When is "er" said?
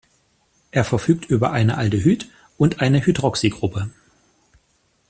0.71-0.83